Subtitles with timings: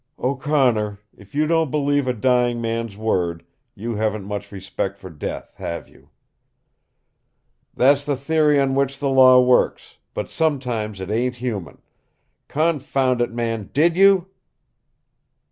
[0.17, 5.53] "O'Connor, if you don't believe a dying man's word you haven't much respect for death,
[5.57, 6.09] have you?"
[7.75, 11.83] "That's the theory on which the law works, but sometimes it ain't human.
[12.47, 14.27] Confound it, man, DID YOU?"